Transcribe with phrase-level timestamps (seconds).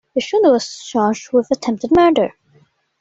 [0.15, 2.33] The shooter was charged with attempted murder.